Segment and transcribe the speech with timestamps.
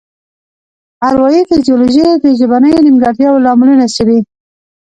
[1.07, 4.19] اروايي فزیولوژي د ژبنیو نیمګړتیاوو لاملونه څیړي